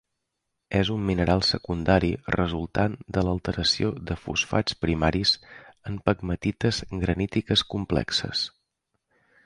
És 0.77 0.89
un 0.93 1.01
mineral 1.09 1.43
secundari 1.49 2.09
resultant 2.37 2.95
de 3.17 3.23
l'alteració 3.27 3.91
de 4.11 4.17
fosfats 4.23 4.79
primaris 4.87 5.35
en 5.93 6.03
pegmatites 6.09 6.81
granítiques 7.05 7.69
complexes. 7.77 8.47